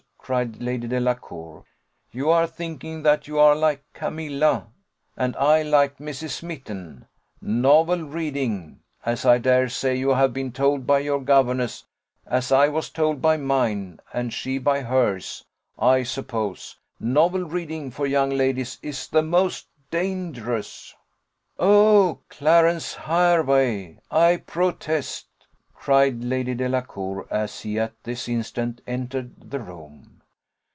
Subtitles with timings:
[0.23, 1.65] cried Lady Delacour.
[2.11, 4.67] "You are thinking that you are like Camilla,
[5.17, 6.41] and I like Mrs.
[6.41, 7.05] Mitten.
[7.41, 8.79] Novel reading.
[9.05, 11.83] as I dare say you have been told by your governess,
[12.25, 15.43] as I was told by mine, and she by hers,
[15.77, 20.95] I suppose novel reading for young ladies is the most dangerous
[21.59, 25.25] "Oh, Clarence Hervey, I protest!"
[25.73, 30.07] cried Lady Delacour, as he at this instant entered the room.